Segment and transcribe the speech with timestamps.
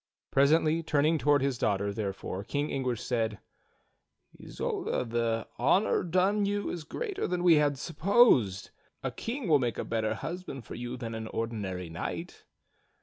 [0.31, 2.43] Presently turn ing toward his daughter, therefore.
[2.43, 3.37] King Anguish said:
[4.43, 8.71] "Isolda, the honor done you is greater than we had supposed.
[9.03, 12.45] A king will make a better husband for you than an ordinary knight."